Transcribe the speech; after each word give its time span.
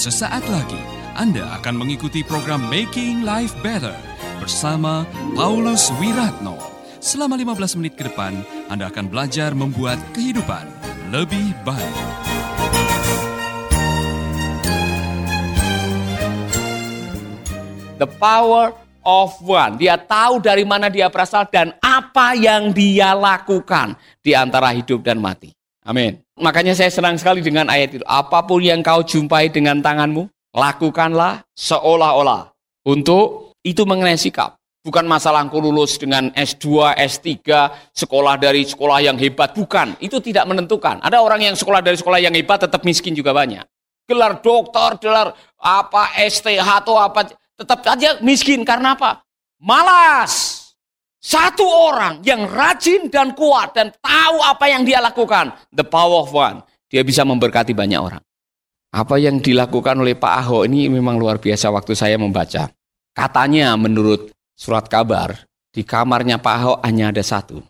Sesaat 0.00 0.48
lagi 0.48 0.80
Anda 1.12 1.60
akan 1.60 1.84
mengikuti 1.84 2.24
program 2.24 2.72
Making 2.72 3.20
Life 3.20 3.52
Better 3.60 3.92
bersama 4.40 5.04
Paulus 5.36 5.92
Wiratno. 6.00 6.56
Selama 7.04 7.36
15 7.36 7.76
menit 7.76 8.00
ke 8.00 8.08
depan, 8.08 8.32
Anda 8.72 8.88
akan 8.88 9.12
belajar 9.12 9.52
membuat 9.52 10.00
kehidupan 10.16 10.64
lebih 11.12 11.52
baik. 11.68 11.96
The 18.00 18.08
power 18.16 18.72
of 19.04 19.36
one. 19.44 19.76
Dia 19.76 20.00
tahu 20.00 20.40
dari 20.40 20.64
mana 20.64 20.88
dia 20.88 21.12
berasal 21.12 21.44
dan 21.52 21.76
apa 21.84 22.32
yang 22.40 22.72
dia 22.72 23.12
lakukan 23.12 24.00
di 24.24 24.32
antara 24.32 24.72
hidup 24.72 25.04
dan 25.04 25.20
mati. 25.20 25.59
Amin. 25.84 26.20
Makanya 26.36 26.76
saya 26.76 26.92
senang 26.92 27.16
sekali 27.16 27.40
dengan 27.40 27.68
ayat 27.68 27.96
itu. 27.96 28.04
Apa 28.04 28.44
pun 28.44 28.60
yang 28.60 28.84
kau 28.84 29.00
jumpai 29.00 29.48
dengan 29.48 29.80
tanganmu, 29.80 30.28
lakukanlah 30.52 31.44
seolah-olah. 31.56 32.52
Untuk 32.84 33.56
itu 33.64 33.84
mengenai 33.84 34.16
sikap. 34.16 34.56
Bukan 34.80 35.04
masalah 35.04 35.44
engkau 35.44 35.60
lulus 35.60 36.00
dengan 36.00 36.32
S2, 36.32 36.96
S3, 36.96 37.28
sekolah 37.92 38.40
dari 38.40 38.64
sekolah 38.64 39.04
yang 39.04 39.20
hebat. 39.20 39.52
Bukan, 39.52 40.00
itu 40.00 40.16
tidak 40.24 40.48
menentukan. 40.48 41.04
Ada 41.04 41.20
orang 41.20 41.52
yang 41.52 41.56
sekolah 41.56 41.84
dari 41.84 42.00
sekolah 42.00 42.16
yang 42.16 42.32
hebat 42.32 42.64
tetap 42.64 42.80
miskin 42.80 43.12
juga 43.12 43.36
banyak. 43.36 43.60
Gelar 44.08 44.40
dokter, 44.40 44.96
gelar 45.04 45.36
apa, 45.60 46.16
STH 46.16 46.64
atau 46.64 46.96
apa, 46.96 47.28
tetap 47.60 47.84
saja 47.84 48.24
miskin. 48.24 48.64
Karena 48.64 48.96
apa? 48.96 49.20
Malas. 49.60 50.59
Satu 51.20 51.68
orang 51.68 52.24
yang 52.24 52.48
rajin 52.48 53.12
dan 53.12 53.36
kuat 53.36 53.76
dan 53.76 53.92
tahu 54.00 54.40
apa 54.40 54.72
yang 54.72 54.88
dia 54.88 55.04
lakukan. 55.04 55.52
The 55.68 55.84
power 55.84 56.24
of 56.24 56.32
one. 56.32 56.64
Dia 56.88 57.04
bisa 57.04 57.28
memberkati 57.28 57.76
banyak 57.76 58.00
orang. 58.00 58.22
Apa 58.90 59.20
yang 59.20 59.38
dilakukan 59.38 60.00
oleh 60.00 60.18
Pak 60.18 60.34
Ahok 60.42 60.66
ini 60.66 60.90
memang 60.90 61.20
luar 61.20 61.38
biasa 61.38 61.70
waktu 61.70 61.94
saya 61.94 62.16
membaca. 62.16 62.72
Katanya 63.12 63.76
menurut 63.76 64.32
surat 64.56 64.88
kabar, 64.90 65.46
di 65.70 65.86
kamarnya 65.86 66.40
Pak 66.42 66.54
Ahok 66.56 66.78
hanya 66.82 67.14
ada 67.14 67.22
satu. 67.22 67.62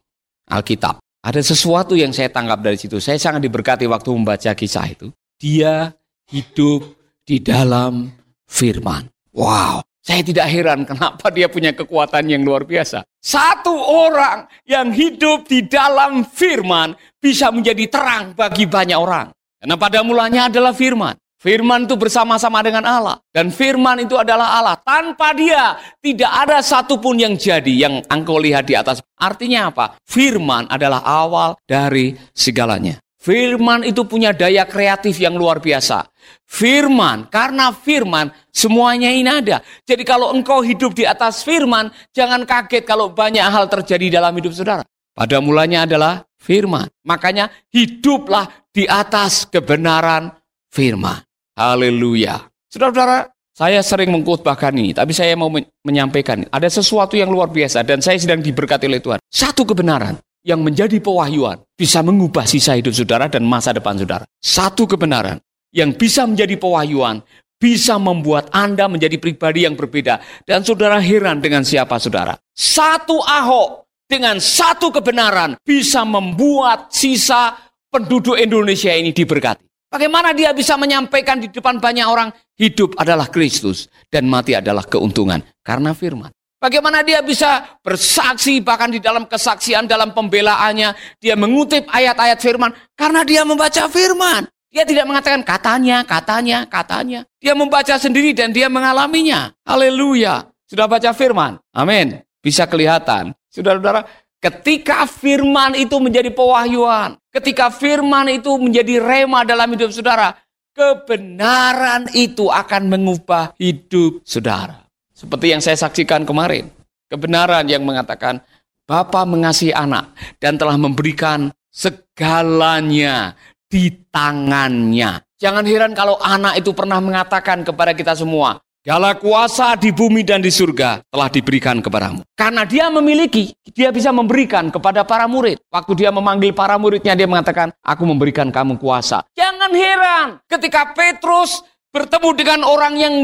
Alkitab. 0.49 1.03
Ada 1.21 1.45
sesuatu 1.45 1.93
yang 1.99 2.17
saya 2.17 2.33
tangkap 2.33 2.65
dari 2.65 2.81
situ. 2.81 2.97
Saya 2.97 3.21
sangat 3.21 3.45
diberkati 3.45 3.85
waktu 3.85 4.09
membaca 4.15 4.57
kisah 4.57 4.89
itu. 4.89 5.13
Dia 5.37 5.93
hidup 6.33 6.97
di 7.27 7.43
dalam 7.45 8.09
firman. 8.49 9.05
Wow. 9.37 9.85
Saya 10.01 10.25
tidak 10.25 10.49
heran 10.49 10.89
kenapa 10.89 11.29
dia 11.29 11.47
punya 11.53 11.77
kekuatan 11.77 12.25
yang 12.25 12.41
luar 12.41 12.65
biasa. 12.65 13.05
Satu 13.21 13.77
orang 13.77 14.49
yang 14.65 14.89
hidup 14.97 15.45
di 15.45 15.69
dalam 15.69 16.25
firman 16.25 16.97
bisa 17.21 17.53
menjadi 17.53 17.85
terang 17.85 18.33
bagi 18.33 18.65
banyak 18.65 18.97
orang. 18.97 19.29
Karena 19.61 19.77
pada 19.77 20.01
mulanya 20.01 20.49
adalah 20.49 20.73
firman. 20.73 21.13
Firman 21.41 21.89
itu 21.89 21.97
bersama-sama 21.97 22.61
dengan 22.61 22.85
Allah. 22.85 23.17
Dan 23.33 23.53
firman 23.53 24.01
itu 24.05 24.17
adalah 24.17 24.61
Allah. 24.61 24.77
Tanpa 24.81 25.37
dia 25.37 25.77
tidak 26.01 26.33
ada 26.33 26.61
satupun 26.61 27.17
yang 27.17 27.37
jadi 27.37 27.89
yang 27.89 28.05
engkau 28.09 28.37
lihat 28.37 28.69
di 28.69 28.77
atas. 28.77 29.05
Artinya 29.17 29.73
apa? 29.73 30.01
Firman 30.05 30.69
adalah 30.69 31.01
awal 31.01 31.57
dari 31.65 32.17
segalanya. 32.33 33.01
Firman 33.21 33.85
itu 33.85 34.09
punya 34.09 34.33
daya 34.33 34.65
kreatif 34.65 35.21
yang 35.21 35.37
luar 35.37 35.61
biasa. 35.61 36.09
Firman, 36.49 37.29
karena 37.29 37.69
firman 37.69 38.33
semuanya 38.49 39.13
ini 39.13 39.29
ada. 39.29 39.61
Jadi 39.85 40.09
kalau 40.09 40.33
engkau 40.33 40.65
hidup 40.65 40.97
di 40.97 41.05
atas 41.05 41.45
firman, 41.45 41.93
jangan 42.17 42.49
kaget 42.49 42.89
kalau 42.89 43.13
banyak 43.13 43.45
hal 43.45 43.69
terjadi 43.69 44.21
dalam 44.21 44.33
hidup 44.41 44.57
saudara. 44.57 44.81
Pada 45.13 45.37
mulanya 45.45 45.85
adalah 45.85 46.25
firman. 46.41 46.89
Makanya 47.05 47.53
hiduplah 47.69 48.49
di 48.73 48.89
atas 48.89 49.45
kebenaran 49.45 50.33
firman. 50.73 51.21
Haleluya. 51.61 52.41
Saudara-saudara, 52.73 53.29
saya 53.53 53.85
sering 53.85 54.09
mengkhotbahkan 54.17 54.73
ini, 54.73 54.97
tapi 54.97 55.13
saya 55.13 55.37
mau 55.37 55.53
menyampaikan. 55.85 56.49
Ada 56.49 56.81
sesuatu 56.81 57.21
yang 57.21 57.29
luar 57.29 57.53
biasa 57.53 57.85
dan 57.85 58.01
saya 58.01 58.17
sedang 58.17 58.41
diberkati 58.41 58.89
oleh 58.89 59.05
Tuhan. 59.05 59.21
Satu 59.29 59.69
kebenaran 59.69 60.17
yang 60.47 60.65
menjadi 60.65 60.97
pewahyuan 61.01 61.61
bisa 61.77 62.01
mengubah 62.01 62.49
sisa 62.49 62.77
hidup 62.77 62.97
saudara 62.97 63.29
dan 63.29 63.45
masa 63.45 63.77
depan 63.77 63.97
saudara. 63.97 64.25
Satu 64.41 64.89
kebenaran 64.89 65.41
yang 65.71 65.93
bisa 65.95 66.25
menjadi 66.25 66.57
pewahyuan 66.57 67.21
bisa 67.61 68.01
membuat 68.01 68.49
Anda 68.57 68.89
menjadi 68.89 69.21
pribadi 69.21 69.69
yang 69.69 69.77
berbeda 69.77 70.19
dan 70.49 70.65
saudara 70.65 70.97
heran 70.97 71.45
dengan 71.45 71.61
siapa 71.61 72.01
saudara. 72.01 72.33
Satu 72.57 73.21
Ahok 73.21 73.85
dengan 74.09 74.41
satu 74.41 74.89
kebenaran 74.89 75.61
bisa 75.61 76.03
membuat 76.09 76.89
sisa 76.89 77.55
penduduk 77.93 78.41
Indonesia 78.41 78.91
ini 78.91 79.13
diberkati. 79.13 79.69
Bagaimana 79.91 80.31
dia 80.31 80.55
bisa 80.55 80.79
menyampaikan 80.79 81.43
di 81.43 81.51
depan 81.51 81.83
banyak 81.83 82.07
orang 82.07 82.31
hidup 82.55 82.95
adalah 82.95 83.27
Kristus 83.27 83.91
dan 84.07 84.31
mati 84.31 84.55
adalah 84.55 84.87
keuntungan 84.87 85.43
karena 85.67 85.93
firman. 85.93 86.31
Bagaimana 86.61 87.01
dia 87.01 87.25
bisa 87.25 87.81
bersaksi 87.81 88.61
bahkan 88.61 88.93
di 88.93 89.01
dalam 89.01 89.25
kesaksian 89.25 89.89
dalam 89.89 90.13
pembelaannya 90.13 90.93
dia 91.17 91.33
mengutip 91.33 91.89
ayat-ayat 91.89 92.37
firman 92.37 92.69
karena 92.93 93.25
dia 93.25 93.49
membaca 93.49 93.89
firman. 93.89 94.45
Dia 94.69 94.85
tidak 94.85 95.09
mengatakan 95.09 95.41
katanya, 95.43 96.05
katanya, 96.05 96.69
katanya. 96.69 97.21
Dia 97.41 97.57
membaca 97.57 97.97
sendiri 97.97 98.37
dan 98.37 98.53
dia 98.53 98.69
mengalaminya. 98.69 99.57
Haleluya. 99.67 100.47
Sudah 100.69 100.87
baca 100.87 101.11
firman. 101.17 101.59
Amin. 101.75 102.23
Bisa 102.39 102.69
kelihatan. 102.69 103.35
Saudara-saudara, 103.51 104.07
ketika 104.39 105.09
firman 105.09 105.75
itu 105.75 105.97
menjadi 105.99 106.31
pewahyuan, 106.31 107.19
ketika 107.33 107.73
firman 107.73 108.31
itu 108.31 108.53
menjadi 108.61 109.03
rema 109.03 109.43
dalam 109.43 109.75
hidup 109.75 109.91
saudara, 109.91 110.39
kebenaran 110.77 112.07
itu 112.15 112.47
akan 112.47 112.87
mengubah 112.87 113.57
hidup 113.59 114.23
saudara. 114.23 114.90
Seperti 115.21 115.53
yang 115.53 115.61
saya 115.61 115.77
saksikan 115.77 116.25
kemarin. 116.25 116.73
Kebenaran 117.13 117.69
yang 117.69 117.85
mengatakan 117.85 118.41
Bapa 118.89 119.29
mengasihi 119.29 119.77
anak 119.77 120.17
dan 120.41 120.57
telah 120.57 120.81
memberikan 120.81 121.53
segalanya 121.69 123.37
di 123.69 123.93
tangannya. 124.09 125.21
Jangan 125.37 125.65
heran 125.69 125.93
kalau 125.93 126.17
anak 126.25 126.57
itu 126.57 126.73
pernah 126.73 126.99
mengatakan 126.99 127.61
kepada 127.63 127.93
kita 127.93 128.17
semua, 128.17 128.59
Segala 128.81 129.13
kuasa 129.13 129.77
di 129.77 129.93
bumi 129.93 130.25
dan 130.25 130.41
di 130.41 130.49
surga 130.49 131.05
telah 131.13 131.29
diberikan 131.29 131.85
kepadamu. 131.85 132.25
Karena 132.33 132.65
dia 132.65 132.89
memiliki, 132.89 133.53
dia 133.77 133.93
bisa 133.93 134.09
memberikan 134.09 134.73
kepada 134.73 135.05
para 135.05 135.29
murid. 135.29 135.61
Waktu 135.69 136.01
dia 136.01 136.09
memanggil 136.09 136.57
para 136.57 136.81
muridnya, 136.81 137.13
dia 137.13 137.29
mengatakan, 137.29 137.77
aku 137.85 138.09
memberikan 138.09 138.49
kamu 138.49 138.81
kuasa. 138.81 139.21
Jangan 139.37 139.69
heran 139.77 140.27
ketika 140.49 140.97
Petrus 140.97 141.61
bertemu 141.93 142.31
dengan 142.33 142.61
orang 142.65 142.95
yang 142.97 143.15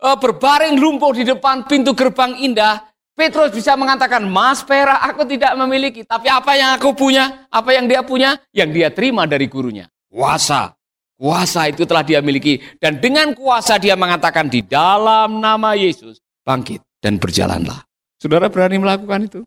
berbaring 0.00 0.76
lumpuh 0.76 1.14
di 1.14 1.24
depan 1.24 1.64
pintu 1.64 1.94
gerbang 1.96 2.36
indah, 2.40 2.82
Petrus 3.14 3.54
bisa 3.54 3.78
mengatakan, 3.78 4.26
Mas 4.26 4.66
perak 4.66 4.98
aku 4.98 5.22
tidak 5.22 5.54
memiliki. 5.54 6.02
Tapi 6.02 6.26
apa 6.26 6.58
yang 6.58 6.74
aku 6.74 6.90
punya? 6.98 7.46
Apa 7.46 7.70
yang 7.70 7.86
dia 7.86 8.02
punya? 8.02 8.34
Yang 8.50 8.70
dia 8.74 8.88
terima 8.90 9.22
dari 9.22 9.46
gurunya. 9.46 9.86
Kuasa. 10.10 10.74
Kuasa 11.14 11.70
itu 11.70 11.86
telah 11.86 12.02
dia 12.02 12.18
miliki. 12.18 12.58
Dan 12.82 12.98
dengan 12.98 13.30
kuasa 13.38 13.78
dia 13.78 13.94
mengatakan 13.94 14.50
di 14.50 14.66
dalam 14.66 15.38
nama 15.38 15.78
Yesus. 15.78 16.18
Bangkit 16.42 16.82
dan 16.98 17.22
berjalanlah. 17.22 17.86
Saudara 18.18 18.50
berani 18.50 18.82
melakukan 18.82 19.30
itu? 19.30 19.40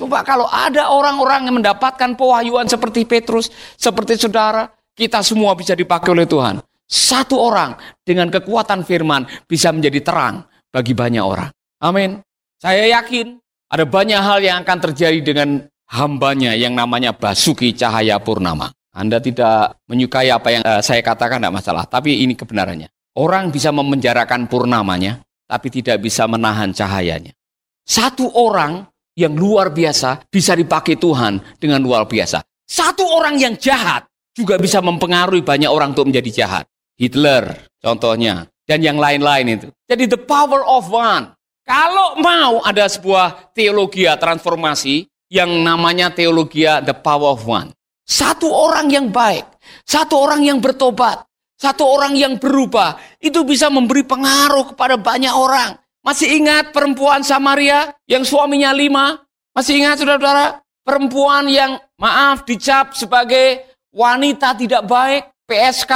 Coba 0.00 0.24
kalau 0.24 0.48
ada 0.48 0.88
orang-orang 0.88 1.44
yang 1.44 1.60
mendapatkan 1.60 2.16
pewahyuan 2.16 2.64
seperti 2.64 3.04
Petrus, 3.04 3.52
seperti 3.76 4.16
saudara, 4.16 4.64
kita 4.96 5.20
semua 5.20 5.52
bisa 5.52 5.76
dipakai 5.76 6.08
oleh 6.16 6.24
Tuhan. 6.24 6.64
Satu 6.90 7.38
orang 7.38 7.78
dengan 8.02 8.26
kekuatan 8.34 8.82
firman 8.82 9.22
bisa 9.46 9.70
menjadi 9.70 10.02
terang 10.02 10.42
bagi 10.74 10.90
banyak 10.90 11.22
orang. 11.22 11.54
Amin. 11.78 12.18
Saya 12.58 12.90
yakin 12.98 13.38
ada 13.70 13.86
banyak 13.86 14.18
hal 14.18 14.42
yang 14.42 14.66
akan 14.66 14.78
terjadi 14.90 15.22
dengan 15.22 15.70
hambanya 15.86 16.58
yang 16.58 16.74
namanya 16.74 17.14
Basuki 17.14 17.78
Cahaya 17.78 18.18
Purnama. 18.18 18.74
Anda 18.90 19.22
tidak 19.22 19.78
menyukai 19.86 20.34
apa 20.34 20.48
yang 20.50 20.62
uh, 20.66 20.82
saya 20.82 20.98
katakan 20.98 21.38
tidak 21.38 21.62
masalah, 21.62 21.86
tapi 21.86 22.26
ini 22.26 22.34
kebenarannya. 22.34 22.90
Orang 23.14 23.54
bisa 23.54 23.70
memenjarakan 23.70 24.50
purnamanya, 24.50 25.22
tapi 25.46 25.70
tidak 25.70 26.02
bisa 26.02 26.26
menahan 26.26 26.74
cahayanya. 26.74 27.30
Satu 27.86 28.26
orang 28.34 28.86
yang 29.14 29.34
luar 29.34 29.70
biasa 29.70 30.26
bisa 30.30 30.54
dipakai 30.54 30.98
Tuhan 30.98 31.58
dengan 31.58 31.82
luar 31.82 32.06
biasa. 32.06 32.42
Satu 32.66 33.02
orang 33.02 33.38
yang 33.38 33.54
jahat 33.58 34.06
juga 34.30 34.58
bisa 34.58 34.78
mempengaruhi 34.78 35.42
banyak 35.42 35.70
orang 35.70 35.90
untuk 35.94 36.06
menjadi 36.06 36.46
jahat. 36.46 36.69
Hitler 37.00 37.72
contohnya, 37.80 38.44
dan 38.68 38.84
yang 38.84 39.00
lain-lain 39.00 39.56
itu. 39.56 39.68
Jadi 39.88 40.04
the 40.04 40.20
power 40.20 40.60
of 40.68 40.92
one. 40.92 41.32
Kalau 41.64 42.20
mau 42.20 42.60
ada 42.60 42.84
sebuah 42.84 43.56
teologi 43.56 44.04
transformasi 44.04 45.08
yang 45.32 45.48
namanya 45.64 46.12
teologi 46.12 46.68
the 46.84 46.92
power 46.92 47.32
of 47.32 47.48
one. 47.48 47.72
Satu 48.04 48.50
orang 48.52 48.92
yang 48.92 49.08
baik, 49.08 49.46
satu 49.86 50.18
orang 50.18 50.44
yang 50.44 50.58
bertobat, 50.58 51.24
satu 51.56 51.86
orang 51.86 52.18
yang 52.18 52.36
berubah, 52.36 52.98
itu 53.22 53.46
bisa 53.46 53.70
memberi 53.70 54.02
pengaruh 54.02 54.74
kepada 54.74 54.98
banyak 54.98 55.30
orang. 55.30 55.78
Masih 56.02 56.36
ingat 56.36 56.74
perempuan 56.74 57.22
Samaria 57.22 57.94
yang 58.10 58.26
suaminya 58.26 58.74
lima? 58.74 59.20
Masih 59.54 59.78
ingat 59.78 60.02
saudara-saudara? 60.02 60.58
Perempuan 60.82 61.46
yang 61.46 61.78
maaf 62.00 62.42
dicap 62.42 62.98
sebagai 62.98 63.62
wanita 63.94 64.58
tidak 64.58 64.88
baik, 64.90 65.30
PSK, 65.46 65.92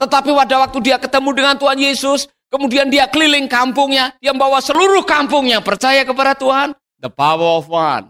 Tetapi 0.00 0.32
pada 0.32 0.56
waktu 0.64 0.78
dia 0.80 0.96
ketemu 0.96 1.30
dengan 1.36 1.54
Tuhan 1.60 1.76
Yesus, 1.76 2.24
kemudian 2.48 2.88
dia 2.88 3.04
keliling 3.04 3.44
kampungnya, 3.44 4.16
dia 4.16 4.32
membawa 4.32 4.64
seluruh 4.64 5.04
kampungnya 5.04 5.60
percaya 5.60 6.00
kepada 6.08 6.32
Tuhan. 6.32 6.72
The 7.04 7.12
power 7.12 7.60
of 7.60 7.68
one. 7.68 8.08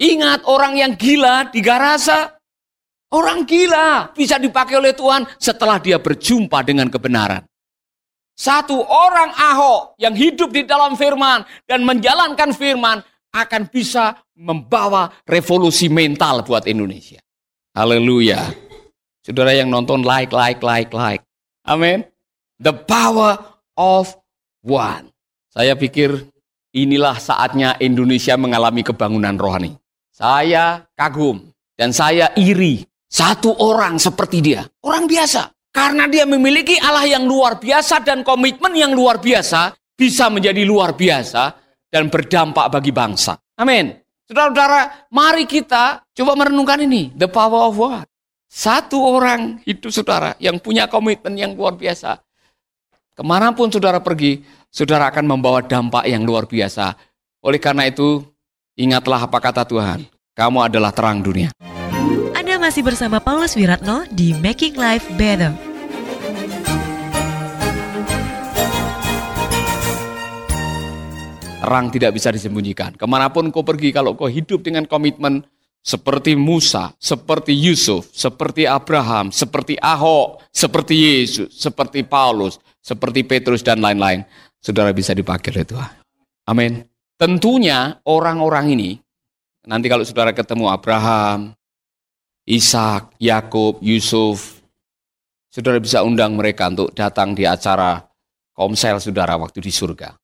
Ingat 0.00 0.44
orang 0.44 0.76
yang 0.76 0.92
gila 1.00 1.48
di 1.48 1.64
Garasa, 1.64 2.36
orang 3.12 3.48
gila 3.48 4.12
bisa 4.12 4.36
dipakai 4.36 4.76
oleh 4.76 4.92
Tuhan 4.92 5.24
setelah 5.40 5.80
dia 5.80 5.96
berjumpa 5.96 6.60
dengan 6.64 6.92
kebenaran. 6.92 7.44
Satu 8.36 8.80
orang 8.80 9.36
Ahok 9.36 10.00
yang 10.00 10.16
hidup 10.16 10.48
di 10.52 10.64
dalam 10.64 10.96
firman 10.96 11.44
dan 11.68 11.84
menjalankan 11.84 12.56
firman 12.56 13.04
akan 13.32 13.68
bisa 13.68 14.16
membawa 14.32 15.12
revolusi 15.28 15.92
mental 15.92 16.40
buat 16.48 16.64
Indonesia. 16.64 17.20
Haleluya. 17.76 18.69
Saudara 19.20 19.52
yang 19.52 19.68
nonton 19.68 20.00
like, 20.00 20.32
like, 20.32 20.64
like, 20.64 20.90
like. 20.96 21.22
Amin. 21.68 22.08
The 22.56 22.72
power 22.72 23.36
of 23.76 24.16
one. 24.64 25.12
Saya 25.52 25.76
pikir 25.76 26.30
inilah 26.72 27.20
saatnya 27.20 27.76
Indonesia 27.82 28.38
mengalami 28.40 28.80
kebangunan 28.80 29.36
rohani. 29.36 29.76
Saya 30.08 30.84
kagum 30.96 31.52
dan 31.76 31.92
saya 31.92 32.32
iri. 32.36 32.84
Satu 33.10 33.50
orang 33.58 33.98
seperti 33.98 34.38
dia, 34.38 34.62
orang 34.86 35.10
biasa. 35.10 35.50
Karena 35.74 36.06
dia 36.06 36.22
memiliki 36.26 36.78
Allah 36.78 37.06
yang 37.10 37.26
luar 37.26 37.58
biasa 37.58 38.06
dan 38.06 38.22
komitmen 38.22 38.70
yang 38.74 38.94
luar 38.94 39.18
biasa, 39.18 39.74
bisa 39.94 40.30
menjadi 40.30 40.62
luar 40.62 40.94
biasa 40.94 41.54
dan 41.90 42.06
berdampak 42.06 42.70
bagi 42.70 42.94
bangsa. 42.94 43.38
Amin. 43.58 43.90
Saudara-saudara, 44.30 45.10
mari 45.10 45.42
kita 45.46 46.06
coba 46.14 46.38
merenungkan 46.38 46.86
ini. 46.86 47.10
The 47.18 47.26
power 47.26 47.66
of 47.66 47.74
what? 47.78 48.09
Satu 48.50 48.98
orang 48.98 49.62
hidup 49.62 49.94
saudara 49.94 50.34
yang 50.42 50.58
punya 50.58 50.90
komitmen 50.90 51.38
yang 51.38 51.54
luar 51.54 51.78
biasa. 51.78 52.18
Ke 53.14 53.22
mana 53.22 53.54
pun 53.54 53.70
saudara 53.70 54.02
pergi, 54.02 54.42
saudara 54.66 55.06
akan 55.06 55.22
membawa 55.22 55.62
dampak 55.62 56.02
yang 56.10 56.26
luar 56.26 56.50
biasa. 56.50 56.98
Oleh 57.46 57.62
karena 57.62 57.86
itu, 57.86 58.26
ingatlah 58.74 59.30
apa 59.30 59.38
kata 59.38 59.62
Tuhan. 59.62 60.02
Kamu 60.34 60.66
adalah 60.66 60.90
terang 60.90 61.22
dunia. 61.22 61.54
Anda 62.34 62.58
masih 62.58 62.82
bersama 62.82 63.22
Paulus 63.22 63.54
Wiratno 63.54 64.02
di 64.10 64.34
Making 64.34 64.74
Life 64.74 65.06
Better. 65.14 65.54
Terang 71.62 71.86
tidak 71.94 72.18
bisa 72.18 72.34
disembunyikan. 72.34 72.98
Ke 72.98 73.06
mana 73.06 73.30
pun 73.30 73.46
kau 73.54 73.62
pergi, 73.62 73.94
kalau 73.94 74.18
kau 74.18 74.26
hidup 74.26 74.66
dengan 74.66 74.90
komitmen 74.90 75.46
seperti 75.80 76.36
Musa, 76.36 76.92
seperti 77.00 77.56
Yusuf, 77.56 78.12
seperti 78.12 78.68
Abraham, 78.68 79.32
seperti 79.32 79.80
Ahok, 79.80 80.44
seperti 80.52 80.94
Yesus, 80.94 81.56
seperti 81.56 82.04
Paulus, 82.04 82.60
seperti 82.84 83.24
Petrus 83.24 83.64
dan 83.64 83.80
lain-lain. 83.80 84.24
Saudara 84.60 84.92
bisa 84.92 85.16
dipakai 85.16 85.56
oleh 85.56 85.64
Tuhan. 85.64 85.92
Amin. 86.52 86.84
Tentunya 87.16 88.00
orang-orang 88.04 88.72
ini, 88.72 88.90
nanti 89.64 89.88
kalau 89.88 90.04
saudara 90.04 90.32
ketemu 90.32 90.68
Abraham, 90.68 91.52
Ishak, 92.44 93.16
Yakub, 93.20 93.80
Yusuf, 93.80 94.60
saudara 95.48 95.80
bisa 95.80 96.04
undang 96.04 96.36
mereka 96.36 96.68
untuk 96.68 96.92
datang 96.96 97.36
di 97.36 97.44
acara 97.44 98.00
komsel 98.52 99.00
saudara 99.00 99.36
waktu 99.36 99.60
di 99.60 99.72
surga. 99.72 100.16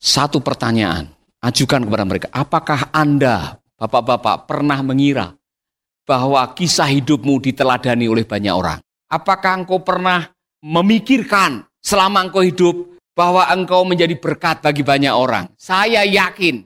Satu 0.00 0.40
pertanyaan, 0.40 1.12
ajukan 1.44 1.84
kepada 1.84 2.04
mereka, 2.08 2.28
apakah 2.32 2.88
Anda 2.88 3.59
Bapak-bapak 3.80 4.44
pernah 4.44 4.76
mengira 4.84 5.32
bahwa 6.04 6.44
kisah 6.52 6.84
hidupmu 6.84 7.40
diteladani 7.40 8.12
oleh 8.12 8.28
banyak 8.28 8.52
orang? 8.52 8.76
Apakah 9.08 9.64
engkau 9.64 9.80
pernah 9.80 10.28
memikirkan 10.60 11.64
selama 11.80 12.28
engkau 12.28 12.44
hidup 12.44 12.76
bahwa 13.16 13.48
engkau 13.48 13.88
menjadi 13.88 14.20
berkat 14.20 14.60
bagi 14.60 14.84
banyak 14.84 15.16
orang? 15.16 15.48
Saya 15.56 16.04
yakin 16.04 16.60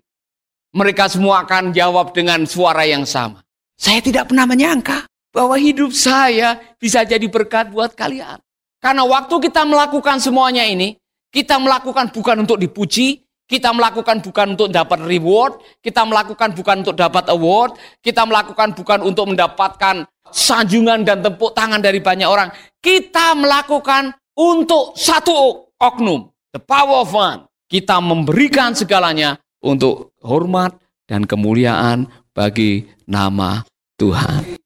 mereka 0.75 1.07
semua 1.07 1.47
akan 1.47 1.71
jawab 1.71 2.11
dengan 2.11 2.43
suara 2.51 2.83
yang 2.83 3.07
sama. 3.07 3.47
Saya 3.79 4.03
tidak 4.03 4.35
pernah 4.35 4.51
menyangka 4.51 5.07
bahwa 5.31 5.55
hidup 5.55 5.95
saya 5.95 6.59
bisa 6.83 7.07
jadi 7.07 7.31
berkat 7.31 7.71
buat 7.71 7.95
kalian. 7.95 8.43
Karena 8.83 9.07
waktu 9.07 9.39
kita 9.39 9.63
melakukan 9.63 10.19
semuanya 10.19 10.67
ini, 10.67 10.99
kita 11.31 11.63
melakukan 11.63 12.11
bukan 12.11 12.43
untuk 12.43 12.59
dipuji, 12.59 13.24
kita 13.45 13.77
melakukan 13.77 14.25
bukan 14.25 14.57
untuk 14.57 14.73
dapat 14.73 15.05
reward, 15.05 15.61
kita 15.85 16.03
melakukan 16.09 16.57
bukan 16.57 16.81
untuk 16.81 16.97
dapat 16.97 17.29
award, 17.29 17.77
kita 18.01 18.25
melakukan 18.25 18.73
bukan 18.73 18.99
untuk 19.05 19.25
mendapatkan 19.33 20.09
sanjungan 20.33 21.05
dan 21.05 21.21
tepuk 21.21 21.53
tangan 21.53 21.79
dari 21.85 22.01
banyak 22.01 22.25
orang. 22.25 22.49
Kita 22.81 23.37
melakukan 23.37 24.17
untuk 24.35 24.97
satu 24.97 25.69
oknum, 25.77 26.33
the 26.57 26.61
power 26.61 27.05
of 27.05 27.13
one. 27.13 27.45
Kita 27.69 28.01
memberikan 28.01 28.73
segalanya 28.73 29.37
untuk 29.61 30.17
hormat 30.25 30.77
dan 31.05 31.29
kemuliaan 31.29 32.09
bagi 32.33 32.89
nama 33.05 33.65
Tuhan. 34.01 34.57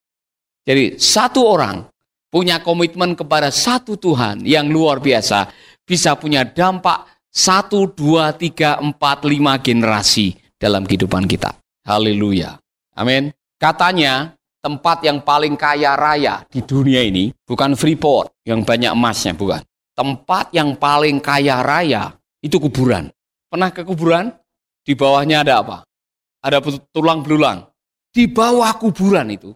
Jadi 0.69 1.01
satu 1.01 1.41
orang 1.49 1.89
punya 2.29 2.61
komitmen 2.61 3.17
kepada 3.17 3.49
satu 3.49 3.97
Tuhan 3.97 4.45
yang 4.45 4.69
luar 4.69 5.01
biasa 5.01 5.49
bisa 5.89 6.13
punya 6.21 6.45
dampak 6.45 7.18
satu, 7.33 7.91
dua, 7.93 8.35
tiga, 8.35 8.81
empat, 8.81 9.25
lima 9.29 9.61
generasi 9.61 10.37
dalam 10.59 10.85
kehidupan 10.85 11.29
kita. 11.29 11.55
Haleluya. 11.87 12.59
Amin. 12.99 13.31
Katanya 13.59 14.35
tempat 14.59 15.07
yang 15.07 15.23
paling 15.23 15.55
kaya 15.55 15.95
raya 15.95 16.43
di 16.51 16.61
dunia 16.63 17.03
ini 17.03 17.31
bukan 17.47 17.79
Freeport 17.79 18.35
yang 18.43 18.67
banyak 18.67 18.91
emasnya, 18.91 19.35
bukan. 19.35 19.63
Tempat 19.99 20.55
yang 20.55 20.79
paling 20.79 21.19
kaya 21.19 21.59
raya 21.59 22.15
itu 22.39 22.63
kuburan. 22.63 23.11
Pernah 23.51 23.75
ke 23.75 23.83
kuburan? 23.83 24.31
Di 24.87 24.95
bawahnya 24.95 25.43
ada 25.43 25.61
apa? 25.61 25.77
Ada 26.39 26.63
tulang 26.95 27.27
belulang. 27.27 27.67
Di 28.15 28.31
bawah 28.31 28.79
kuburan 28.79 29.27
itu 29.35 29.53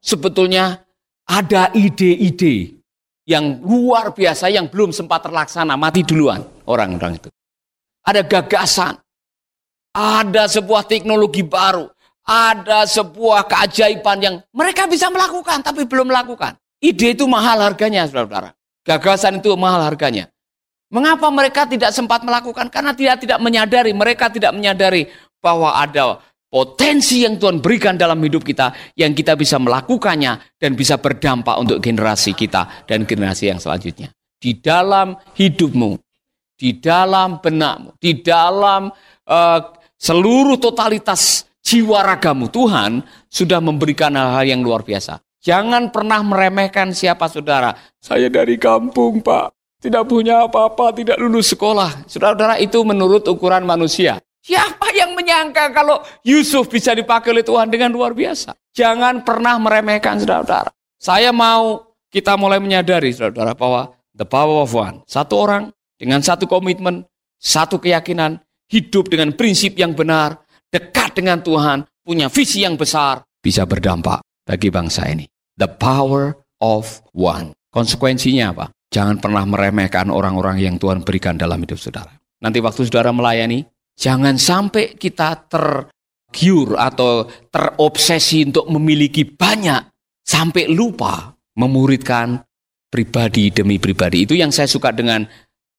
sebetulnya 0.00 0.82
ada 1.26 1.74
ide-ide 1.74 2.79
yang 3.30 3.62
luar 3.62 4.10
biasa 4.10 4.50
yang 4.50 4.66
belum 4.66 4.90
sempat 4.90 5.30
terlaksana, 5.30 5.78
mati 5.78 6.02
duluan 6.02 6.42
orang-orang 6.66 7.22
itu. 7.22 7.30
Ada 8.02 8.26
gagasan, 8.26 8.98
ada 9.94 10.50
sebuah 10.50 10.82
teknologi 10.90 11.46
baru, 11.46 11.86
ada 12.26 12.82
sebuah 12.90 13.46
keajaiban 13.46 14.18
yang 14.18 14.34
mereka 14.50 14.90
bisa 14.90 15.06
melakukan 15.14 15.62
tapi 15.62 15.86
belum 15.86 16.10
melakukan. 16.10 16.58
Ide 16.82 17.14
itu 17.14 17.30
mahal 17.30 17.62
harganya, 17.62 18.10
saudara-saudara. 18.10 18.50
Gagasan 18.82 19.38
itu 19.38 19.54
mahal 19.54 19.86
harganya. 19.86 20.26
Mengapa 20.90 21.30
mereka 21.30 21.70
tidak 21.70 21.94
sempat 21.94 22.26
melakukan? 22.26 22.66
Karena 22.66 22.90
tidak 22.90 23.22
tidak 23.22 23.38
menyadari, 23.38 23.94
mereka 23.94 24.26
tidak 24.26 24.50
menyadari 24.50 25.06
bahwa 25.38 25.70
ada 25.70 26.18
potensi 26.50 27.22
yang 27.22 27.38
Tuhan 27.38 27.62
berikan 27.62 27.94
dalam 27.94 28.18
hidup 28.20 28.42
kita 28.42 28.74
yang 28.98 29.14
kita 29.14 29.38
bisa 29.38 29.56
melakukannya 29.62 30.58
dan 30.58 30.74
bisa 30.74 30.98
berdampak 30.98 31.54
untuk 31.56 31.78
generasi 31.78 32.34
kita 32.34 32.84
dan 32.84 33.06
generasi 33.06 33.54
yang 33.54 33.62
selanjutnya. 33.62 34.10
Di 34.36 34.58
dalam 34.58 35.14
hidupmu, 35.38 35.96
di 36.58 36.76
dalam 36.82 37.38
benakmu, 37.38 37.96
di 38.02 38.18
dalam 38.20 38.90
uh, 39.30 39.60
seluruh 39.94 40.58
totalitas 40.58 41.46
jiwa 41.62 42.02
ragamu, 42.02 42.50
Tuhan 42.50 43.00
sudah 43.30 43.62
memberikan 43.62 44.12
hal-hal 44.18 44.58
yang 44.58 44.60
luar 44.60 44.82
biasa. 44.82 45.22
Jangan 45.40 45.88
pernah 45.88 46.20
meremehkan 46.20 46.92
siapa 46.92 47.24
saudara. 47.32 47.72
Saya 47.96 48.28
dari 48.28 48.60
kampung, 48.60 49.24
Pak. 49.24 49.56
Tidak 49.80 50.04
punya 50.04 50.44
apa-apa, 50.44 50.92
tidak 50.92 51.16
lulus 51.16 51.56
sekolah. 51.56 52.04
Saudara-saudara, 52.04 52.60
itu 52.60 52.76
menurut 52.84 53.24
ukuran 53.24 53.64
manusia. 53.64 54.20
Siapa 54.50 54.90
yang 54.90 55.14
menyangka 55.14 55.70
kalau 55.70 56.02
Yusuf 56.26 56.66
bisa 56.66 56.90
dipakai 56.90 57.30
oleh 57.30 57.46
Tuhan 57.46 57.70
dengan 57.70 57.94
luar 57.94 58.18
biasa? 58.18 58.50
Jangan 58.74 59.22
pernah 59.22 59.54
meremehkan 59.62 60.18
saudara-saudara. 60.18 60.74
Saya 60.98 61.30
mau 61.30 61.94
kita 62.10 62.34
mulai 62.34 62.58
menyadari 62.58 63.14
saudara-saudara 63.14 63.54
bahwa 63.54 63.94
the 64.10 64.26
power 64.26 64.66
of 64.66 64.74
one. 64.74 65.06
Satu 65.06 65.38
orang 65.38 65.70
dengan 65.94 66.18
satu 66.18 66.50
komitmen, 66.50 67.06
satu 67.38 67.78
keyakinan, 67.78 68.42
hidup 68.66 69.06
dengan 69.06 69.30
prinsip 69.38 69.78
yang 69.78 69.94
benar, 69.94 70.42
dekat 70.66 71.14
dengan 71.14 71.38
Tuhan, 71.46 71.86
punya 72.02 72.26
visi 72.26 72.66
yang 72.66 72.74
besar, 72.74 73.22
bisa 73.38 73.62
berdampak 73.70 74.18
bagi 74.42 74.66
bangsa 74.66 75.06
ini. 75.06 75.30
The 75.54 75.70
power 75.70 76.34
of 76.58 77.06
one. 77.14 77.54
Konsekuensinya 77.70 78.50
apa? 78.50 78.66
Jangan 78.90 79.22
pernah 79.22 79.46
meremehkan 79.46 80.10
orang-orang 80.10 80.58
yang 80.58 80.74
Tuhan 80.74 81.06
berikan 81.06 81.38
dalam 81.38 81.62
hidup 81.62 81.78
saudara. 81.78 82.18
Nanti 82.42 82.58
waktu 82.58 82.82
saudara 82.82 83.14
melayani, 83.14 83.62
Jangan 84.00 84.40
sampai 84.40 84.96
kita 84.96 85.44
tergiur 85.44 86.80
atau 86.80 87.28
terobsesi 87.52 88.48
untuk 88.48 88.64
memiliki 88.72 89.28
banyak 89.28 89.92
sampai 90.24 90.72
lupa 90.72 91.36
memuridkan 91.60 92.40
pribadi 92.88 93.52
demi 93.52 93.76
pribadi. 93.76 94.24
Itu 94.24 94.32
yang 94.32 94.56
saya 94.56 94.72
suka 94.72 94.96
dengan 94.96 95.28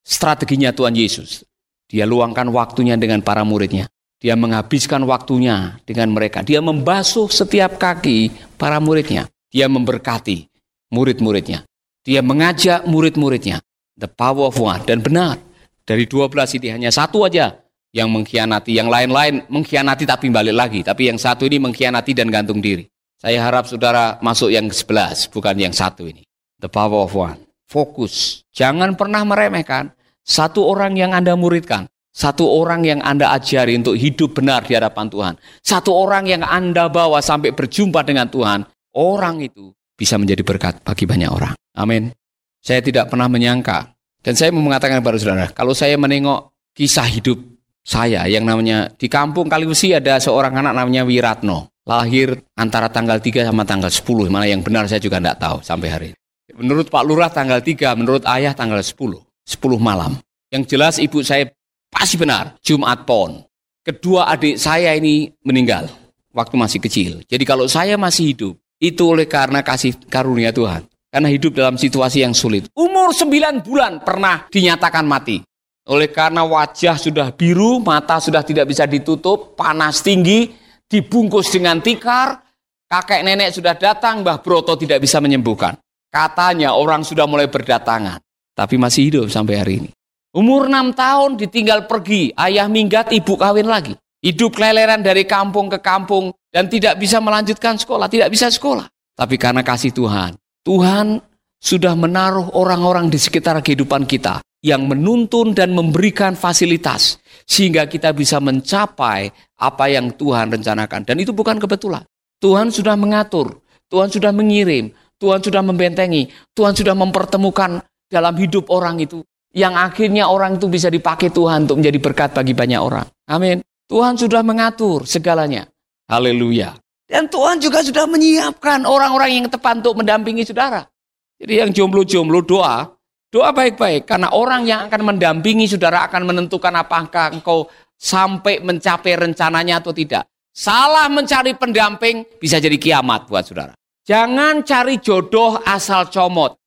strateginya 0.06 0.70
Tuhan 0.70 0.94
Yesus. 0.94 1.42
Dia 1.90 2.06
luangkan 2.06 2.54
waktunya 2.54 2.94
dengan 2.94 3.26
para 3.26 3.42
muridnya. 3.42 3.90
Dia 4.22 4.38
menghabiskan 4.38 5.02
waktunya 5.10 5.82
dengan 5.82 6.14
mereka. 6.14 6.46
Dia 6.46 6.62
membasuh 6.62 7.26
setiap 7.26 7.82
kaki 7.82 8.30
para 8.54 8.78
muridnya. 8.78 9.26
Dia 9.50 9.66
memberkati 9.66 10.46
murid-muridnya. 10.94 11.66
Dia 12.06 12.22
mengajak 12.22 12.86
murid-muridnya. 12.86 13.66
The 13.98 14.06
power 14.06 14.54
of 14.54 14.62
one. 14.62 14.86
Dan 14.86 15.02
benar. 15.02 15.42
Dari 15.82 16.06
12 16.06 16.62
ini 16.62 16.68
hanya 16.70 16.94
satu 16.94 17.26
aja 17.26 17.61
yang 17.92 18.10
mengkhianati. 18.12 18.76
Yang 18.76 18.90
lain-lain 18.90 19.34
mengkhianati 19.48 20.04
tapi 20.08 20.32
balik 20.32 20.56
lagi. 20.56 20.80
Tapi 20.82 21.12
yang 21.12 21.20
satu 21.20 21.48
ini 21.48 21.60
mengkhianati 21.60 22.12
dan 22.16 22.32
gantung 22.32 22.60
diri. 22.60 22.88
Saya 23.22 23.38
harap 23.46 23.70
saudara 23.70 24.18
masuk 24.18 24.50
yang 24.50 24.66
ke-11, 24.66 25.30
bukan 25.30 25.54
yang 25.54 25.76
satu 25.76 26.10
ini. 26.10 26.26
The 26.58 26.72
power 26.72 27.06
of 27.06 27.14
one. 27.14 27.38
Fokus. 27.70 28.42
Jangan 28.50 28.98
pernah 28.98 29.22
meremehkan 29.22 29.94
satu 30.26 30.66
orang 30.66 30.98
yang 30.98 31.14
Anda 31.14 31.38
muridkan. 31.38 31.86
Satu 32.12 32.44
orang 32.44 32.84
yang 32.84 33.00
Anda 33.00 33.32
ajari 33.32 33.78
untuk 33.80 33.96
hidup 33.96 34.36
benar 34.36 34.68
di 34.68 34.76
hadapan 34.76 35.08
Tuhan. 35.08 35.34
Satu 35.64 35.96
orang 35.96 36.28
yang 36.28 36.44
Anda 36.44 36.92
bawa 36.92 37.24
sampai 37.24 37.56
berjumpa 37.56 38.04
dengan 38.04 38.28
Tuhan. 38.28 38.68
Orang 38.92 39.40
itu 39.40 39.72
bisa 39.96 40.20
menjadi 40.20 40.44
berkat 40.44 40.84
bagi 40.84 41.08
banyak 41.08 41.32
orang. 41.32 41.56
Amin. 41.80 42.12
Saya 42.60 42.84
tidak 42.84 43.08
pernah 43.08 43.32
menyangka. 43.32 43.96
Dan 44.22 44.36
saya 44.36 44.52
mau 44.54 44.62
mengatakan 44.62 45.00
kepada 45.00 45.18
saudara, 45.18 45.48
kalau 45.56 45.72
saya 45.74 45.96
menengok 45.98 46.52
kisah 46.76 47.08
hidup 47.10 47.42
saya 47.82 48.30
yang 48.30 48.46
namanya 48.46 48.94
di 48.94 49.10
kampung 49.10 49.50
Kaliusi 49.50 49.94
ada 49.98 50.22
seorang 50.22 50.54
anak 50.62 50.74
namanya 50.78 51.02
Wiratno. 51.06 51.74
Lahir 51.82 52.38
antara 52.54 52.94
tanggal 52.94 53.18
3 53.18 53.50
sama 53.50 53.66
tanggal 53.66 53.90
10. 53.90 54.30
Mana 54.30 54.46
yang 54.46 54.62
benar 54.62 54.86
saya 54.86 55.02
juga 55.02 55.18
tidak 55.18 55.42
tahu 55.42 55.58
sampai 55.66 55.90
hari 55.90 56.08
ini. 56.14 56.20
Menurut 56.54 56.94
Pak 56.94 57.04
Lurah 57.04 57.34
tanggal 57.34 57.58
3, 57.58 57.98
menurut 57.98 58.22
ayah 58.30 58.54
tanggal 58.54 58.78
10. 58.78 58.94
10 58.94 59.82
malam. 59.82 60.22
Yang 60.54 60.64
jelas 60.78 60.96
ibu 61.02 61.26
saya 61.26 61.50
pasti 61.90 62.22
benar, 62.22 62.54
Jumat 62.62 63.02
Pon. 63.08 63.42
Kedua 63.82 64.30
adik 64.30 64.62
saya 64.62 64.94
ini 64.94 65.34
meninggal 65.42 65.90
waktu 66.38 66.54
masih 66.54 66.78
kecil. 66.78 67.12
Jadi 67.26 67.44
kalau 67.50 67.66
saya 67.66 67.98
masih 67.98 68.30
hidup, 68.30 68.54
itu 68.78 69.02
oleh 69.02 69.26
karena 69.26 69.66
kasih 69.66 69.98
karunia 70.06 70.54
Tuhan. 70.54 70.86
Karena 71.12 71.28
hidup 71.28 71.58
dalam 71.58 71.76
situasi 71.76 72.24
yang 72.24 72.32
sulit. 72.32 72.70
Umur 72.78 73.12
9 73.12 73.66
bulan 73.66 74.00
pernah 74.06 74.48
dinyatakan 74.48 75.04
mati. 75.04 75.44
Oleh 75.90 76.14
karena 76.14 76.46
wajah 76.46 76.94
sudah 76.94 77.34
biru, 77.34 77.82
mata 77.82 78.22
sudah 78.22 78.46
tidak 78.46 78.70
bisa 78.70 78.86
ditutup, 78.86 79.58
panas 79.58 80.06
tinggi, 80.06 80.54
dibungkus 80.86 81.50
dengan 81.50 81.82
tikar, 81.82 82.38
kakek 82.86 83.26
nenek 83.26 83.50
sudah 83.50 83.74
datang, 83.74 84.22
Mbah 84.22 84.46
Broto 84.46 84.78
tidak 84.78 85.02
bisa 85.02 85.18
menyembuhkan. 85.18 85.74
Katanya 86.14 86.78
orang 86.78 87.02
sudah 87.02 87.26
mulai 87.26 87.50
berdatangan, 87.50 88.22
tapi 88.54 88.78
masih 88.78 89.10
hidup 89.10 89.26
sampai 89.34 89.56
hari 89.58 89.74
ini. 89.82 89.90
Umur 90.38 90.70
enam 90.70 90.94
tahun 90.94 91.42
ditinggal 91.42 91.90
pergi, 91.90 92.30
ayah 92.38 92.70
minggat, 92.70 93.10
ibu 93.10 93.34
kawin 93.34 93.66
lagi. 93.66 93.98
Hidup 94.22 94.54
keleleran 94.54 95.02
dari 95.02 95.26
kampung 95.26 95.66
ke 95.66 95.82
kampung 95.82 96.30
dan 96.54 96.70
tidak 96.70 97.02
bisa 97.02 97.18
melanjutkan 97.18 97.74
sekolah, 97.74 98.06
tidak 98.06 98.30
bisa 98.30 98.54
sekolah. 98.54 98.86
Tapi 99.18 99.34
karena 99.42 99.66
kasih 99.66 99.90
Tuhan, 99.90 100.38
Tuhan 100.62 101.18
sudah 101.58 101.98
menaruh 101.98 102.54
orang-orang 102.54 103.10
di 103.10 103.18
sekitar 103.18 103.58
kehidupan 103.66 104.06
kita 104.06 104.46
yang 104.62 104.86
menuntun 104.86 105.58
dan 105.58 105.74
memberikan 105.74 106.38
fasilitas 106.38 107.18
sehingga 107.50 107.90
kita 107.90 108.14
bisa 108.14 108.38
mencapai 108.38 109.34
apa 109.58 109.86
yang 109.90 110.14
Tuhan 110.14 110.54
rencanakan. 110.54 111.02
Dan 111.06 111.18
itu 111.22 111.34
bukan 111.34 111.58
kebetulan. 111.58 112.06
Tuhan 112.42 112.70
sudah 112.70 112.98
mengatur, 112.98 113.62
Tuhan 113.90 114.10
sudah 114.10 114.34
mengirim, 114.34 114.94
Tuhan 115.18 115.42
sudah 115.42 115.62
membentengi, 115.62 116.30
Tuhan 116.54 116.74
sudah 116.74 116.94
mempertemukan 116.98 117.82
dalam 118.10 118.34
hidup 118.38 118.70
orang 118.74 119.02
itu 119.02 119.22
yang 119.52 119.76
akhirnya 119.76 120.32
orang 120.32 120.56
itu 120.56 120.72
bisa 120.72 120.88
dipakai 120.88 121.30
Tuhan 121.30 121.68
untuk 121.68 121.84
menjadi 121.84 122.00
berkat 122.00 122.30
bagi 122.32 122.56
banyak 122.56 122.80
orang. 122.80 123.08
Amin. 123.28 123.60
Tuhan 123.92 124.16
sudah 124.16 124.40
mengatur 124.42 125.04
segalanya. 125.04 125.68
Haleluya. 126.08 126.80
Dan 127.12 127.28
Tuhan 127.28 127.60
juga 127.60 127.84
sudah 127.84 128.08
menyiapkan 128.08 128.88
orang-orang 128.88 129.44
yang 129.44 129.48
tepat 129.52 129.84
untuk 129.84 130.00
mendampingi 130.00 130.48
saudara. 130.48 130.88
Jadi 131.36 131.54
yang 131.60 131.70
jomblo-jomblo 131.76 132.40
doa, 132.48 132.88
doa 133.32 133.50
baik-baik. 133.56 134.06
Karena 134.06 134.30
orang 134.36 134.68
yang 134.68 134.86
akan 134.92 135.16
mendampingi 135.16 135.66
saudara 135.66 136.06
akan 136.06 136.28
menentukan 136.28 136.76
apakah 136.76 137.32
engkau 137.34 137.72
sampai 137.96 138.60
mencapai 138.60 139.18
rencananya 139.18 139.80
atau 139.80 139.96
tidak. 139.96 140.28
Salah 140.52 141.08
mencari 141.08 141.56
pendamping 141.56 142.28
bisa 142.36 142.60
jadi 142.60 142.76
kiamat 142.76 143.32
buat 143.32 143.48
saudara. 143.48 143.72
Jangan 144.04 144.68
cari 144.68 145.00
jodoh 145.00 145.56
asal 145.64 146.12
comot. 146.12 146.60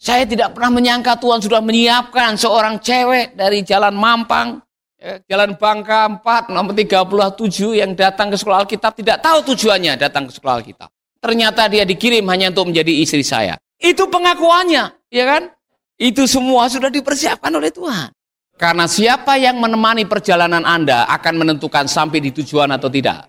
Saya 0.00 0.24
tidak 0.28 0.56
pernah 0.56 0.80
menyangka 0.80 1.16
Tuhan 1.16 1.40
sudah 1.40 1.60
menyiapkan 1.60 2.36
seorang 2.36 2.80
cewek 2.80 3.36
dari 3.36 3.60
Jalan 3.60 3.92
Mampang, 3.92 4.60
ya, 4.96 5.20
Jalan 5.28 5.60
Bangka 5.60 6.08
4, 6.20 6.52
nomor 6.52 6.72
37 6.72 7.80
yang 7.80 7.92
datang 7.92 8.32
ke 8.32 8.36
sekolah 8.40 8.64
Alkitab 8.64 8.96
tidak 8.96 9.20
tahu 9.20 9.52
tujuannya 9.52 10.00
datang 10.00 10.28
ke 10.28 10.32
sekolah 10.32 10.64
Alkitab. 10.64 10.88
Ternyata 11.20 11.68
dia 11.68 11.84
dikirim 11.84 12.24
hanya 12.32 12.48
untuk 12.48 12.72
menjadi 12.72 12.92
istri 12.96 13.20
saya. 13.20 13.60
Itu 13.76 14.08
pengakuannya, 14.08 15.12
ya 15.12 15.24
kan? 15.28 15.52
Itu 16.00 16.24
semua 16.24 16.64
sudah 16.72 16.88
dipersiapkan 16.88 17.52
oleh 17.52 17.68
Tuhan. 17.68 18.08
Karena 18.56 18.88
siapa 18.88 19.36
yang 19.36 19.60
menemani 19.60 20.08
perjalanan 20.08 20.64
Anda 20.64 21.04
akan 21.12 21.44
menentukan 21.44 21.84
sampai 21.84 22.24
di 22.24 22.32
tujuan 22.32 22.72
atau 22.72 22.88
tidak. 22.88 23.28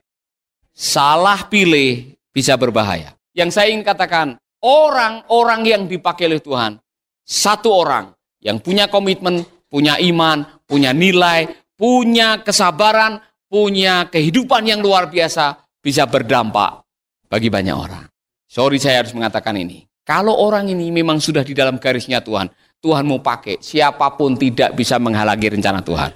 Salah 0.72 1.52
pilih 1.52 2.16
bisa 2.32 2.56
berbahaya. 2.56 3.12
Yang 3.36 3.60
saya 3.60 3.76
ingin 3.76 3.84
katakan, 3.84 4.40
orang-orang 4.64 5.62
yang 5.68 5.84
dipakai 5.84 6.32
oleh 6.32 6.40
Tuhan. 6.40 6.80
Satu 7.28 7.76
orang 7.76 8.16
yang 8.40 8.64
punya 8.64 8.88
komitmen, 8.88 9.44
punya 9.68 10.00
iman, 10.00 10.48
punya 10.64 10.96
nilai, 10.96 11.48
punya 11.76 12.40
kesabaran, 12.40 13.20
punya 13.52 14.08
kehidupan 14.08 14.64
yang 14.64 14.80
luar 14.80 15.12
biasa, 15.12 15.60
bisa 15.84 16.08
berdampak 16.08 16.88
bagi 17.28 17.52
banyak 17.52 17.76
orang. 17.76 18.08
Sorry 18.48 18.80
saya 18.80 19.04
harus 19.04 19.16
mengatakan 19.16 19.60
ini. 19.60 19.91
Kalau 20.02 20.34
orang 20.34 20.68
ini 20.70 20.90
memang 20.90 21.22
sudah 21.22 21.46
di 21.46 21.54
dalam 21.54 21.78
garisnya 21.78 22.20
Tuhan, 22.20 22.50
Tuhan 22.82 23.06
mau 23.06 23.22
pakai, 23.22 23.62
siapa 23.62 24.18
pun 24.18 24.34
tidak 24.34 24.74
bisa 24.74 24.98
menghalangi 24.98 25.48
rencana 25.54 25.86
Tuhan. 25.86 26.12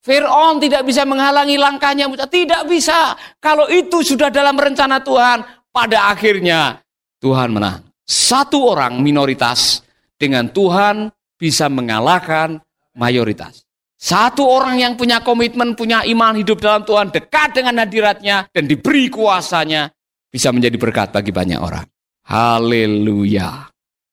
Fir'aun 0.00 0.56
tidak 0.56 0.88
bisa 0.88 1.04
menghalangi 1.04 1.60
langkahnya. 1.60 2.08
Tidak 2.08 2.64
bisa. 2.64 3.12
Kalau 3.36 3.68
itu 3.68 4.00
sudah 4.00 4.32
dalam 4.32 4.56
rencana 4.56 5.04
Tuhan, 5.04 5.44
pada 5.68 6.08
akhirnya 6.10 6.80
Tuhan 7.20 7.52
menang. 7.52 7.84
Satu 8.08 8.64
orang 8.64 8.98
minoritas 9.04 9.84
dengan 10.16 10.48
Tuhan 10.50 11.12
bisa 11.36 11.68
mengalahkan 11.68 12.58
mayoritas. 12.96 13.62
Satu 14.00 14.48
orang 14.48 14.80
yang 14.80 14.96
punya 14.96 15.20
komitmen, 15.20 15.76
punya 15.76 16.00
iman 16.08 16.32
hidup 16.32 16.64
dalam 16.64 16.82
Tuhan, 16.88 17.12
dekat 17.12 17.60
dengan 17.60 17.84
hadiratnya, 17.84 18.48
dan 18.48 18.64
diberi 18.64 19.12
kuasanya, 19.12 19.92
bisa 20.32 20.48
menjadi 20.48 20.80
berkat 20.80 21.12
bagi 21.12 21.28
banyak 21.28 21.60
orang. 21.60 21.84
Haleluya. 22.30 23.66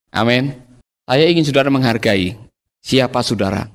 Amin. 0.09 0.50
Saya 1.05 1.29
ingin 1.29 1.45
saudara 1.45 1.69
menghargai 1.69 2.33
siapa 2.81 3.21
saudara. 3.21 3.69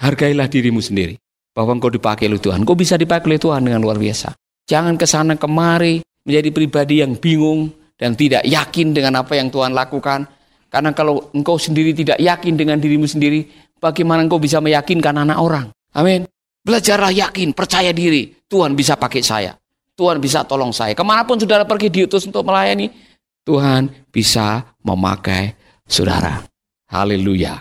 Hargailah 0.00 0.48
dirimu 0.48 0.80
sendiri. 0.80 1.20
Bahwa 1.52 1.76
engkau 1.76 1.92
dipakai 1.92 2.32
oleh 2.32 2.40
Tuhan. 2.40 2.64
Engkau 2.64 2.72
bisa 2.72 2.96
dipakai 2.96 3.36
oleh 3.36 3.36
Tuhan 3.36 3.60
dengan 3.68 3.84
luar 3.84 4.00
biasa. 4.00 4.32
Jangan 4.64 4.96
ke 4.96 5.04
sana 5.04 5.36
kemari 5.36 6.00
menjadi 6.24 6.48
pribadi 6.48 7.04
yang 7.04 7.20
bingung, 7.20 7.68
dan 8.00 8.16
tidak 8.16 8.42
yakin 8.48 8.96
dengan 8.96 9.20
apa 9.20 9.36
yang 9.36 9.52
Tuhan 9.52 9.76
lakukan. 9.76 10.24
Karena 10.72 10.90
kalau 10.96 11.28
engkau 11.36 11.60
sendiri 11.60 11.92
tidak 11.92 12.16
yakin 12.16 12.56
dengan 12.56 12.80
dirimu 12.80 13.04
sendiri, 13.04 13.44
bagaimana 13.76 14.24
engkau 14.24 14.40
bisa 14.40 14.58
meyakinkan 14.64 15.20
anak 15.20 15.36
orang? 15.36 15.68
Amin. 15.92 16.24
Belajarlah 16.64 17.12
yakin, 17.12 17.52
percaya 17.52 17.92
diri. 17.92 18.32
Tuhan 18.48 18.72
bisa 18.72 18.96
pakai 18.96 19.20
saya. 19.20 19.52
Tuhan 19.92 20.16
bisa 20.18 20.48
tolong 20.48 20.72
saya. 20.72 20.96
Ke 20.96 21.04
mana 21.04 21.28
pun 21.28 21.36
saudara 21.36 21.68
pergi 21.68 21.92
diutus 21.92 22.24
untuk 22.24 22.42
melayani, 22.48 22.88
Tuhan 23.42 23.90
bisa 24.14 24.78
memakai 24.86 25.58
saudara. 25.86 26.46
Haleluya. 26.86 27.58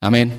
Amin. 0.00 0.32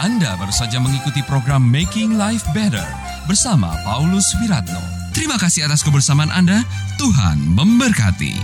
Anda 0.00 0.36
baru 0.40 0.54
saja 0.54 0.80
mengikuti 0.80 1.20
program 1.24 1.64
Making 1.64 2.16
Life 2.16 2.44
Better 2.56 2.84
bersama 3.28 3.72
Paulus 3.84 4.24
Wiratno. 4.40 4.80
Terima 5.12 5.36
kasih 5.40 5.68
atas 5.68 5.84
kebersamaan 5.84 6.32
Anda. 6.32 6.64
Tuhan 6.96 7.40
memberkati. 7.56 8.36